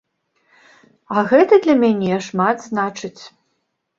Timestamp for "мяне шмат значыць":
1.83-3.23